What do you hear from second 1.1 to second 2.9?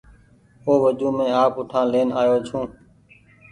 مينٚ آپ اُٺآن لين آئو ڇوٚنٚ